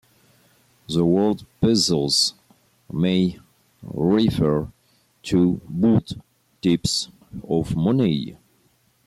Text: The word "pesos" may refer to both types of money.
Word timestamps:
The 0.89 1.05
word 1.05 1.45
"pesos" 1.61 2.33
may 2.91 3.39
refer 3.83 4.67
to 5.21 5.61
both 5.69 6.13
types 6.63 7.09
of 7.47 7.75
money. 7.75 8.35